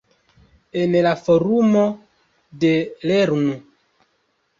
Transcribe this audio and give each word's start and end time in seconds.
En 0.83 0.95
la 1.05 1.09
forumo 1.27 1.83
de 2.63 2.71
"lernu! 3.11 3.53